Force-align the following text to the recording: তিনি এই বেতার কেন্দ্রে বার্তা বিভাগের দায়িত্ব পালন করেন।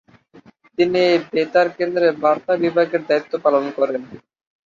তিনি 0.77 0.99
এই 1.07 1.19
বেতার 1.31 1.67
কেন্দ্রে 1.77 2.07
বার্তা 2.23 2.53
বিভাগের 2.63 3.01
দায়িত্ব 3.09 3.33
পালন 3.45 3.65
করেন। 3.77 4.01